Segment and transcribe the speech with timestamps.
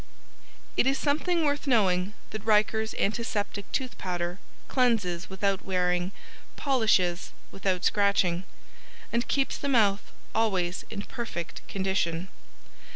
[0.77, 6.11] ]IT IS SOMETHING WORTH KNOWING THAT RIKER'S ANTISEPTIC TOOTH POWDER Cleanses without wearing,
[6.55, 8.43] Polishes without scratching.
[9.13, 12.29] And Keeps the Mouth always in Perfect Condition.